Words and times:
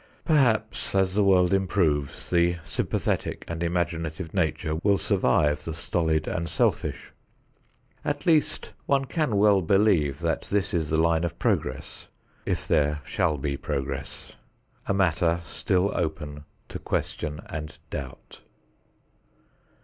Perhaps 0.25 0.95
as 0.95 1.13
the 1.13 1.23
world 1.23 1.53
improves, 1.53 2.31
the 2.31 2.55
sympathetic 2.63 3.45
and 3.47 3.61
imaginative 3.61 4.33
nature 4.33 4.77
will 4.77 4.97
survive 4.97 5.63
the 5.63 5.75
stolid 5.75 6.27
and 6.27 6.49
selfish. 6.49 7.11
At 8.03 8.25
least 8.25 8.73
one 8.87 9.05
can 9.05 9.35
well 9.37 9.61
believe 9.61 10.19
that 10.21 10.41
this 10.45 10.73
is 10.73 10.89
the 10.89 10.97
line 10.97 11.23
of 11.23 11.37
progress 11.37 12.07
if 12.47 12.67
there 12.67 13.01
shall 13.05 13.37
be 13.37 13.55
progress, 13.57 14.33
a 14.87 14.93
matter 14.95 15.39
still 15.43 15.91
open 15.93 16.45
to 16.69 16.79
question 16.79 17.39
and 17.47 17.77
doubt. 17.91 18.41